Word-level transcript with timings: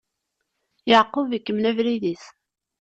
Yeɛqub 0.89 1.29
ikemmel 1.31 1.65
abrid-is. 1.69 2.25